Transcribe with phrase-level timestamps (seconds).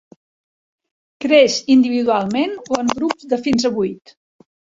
[1.25, 4.17] Creix individualment o en grups de fins a vuit.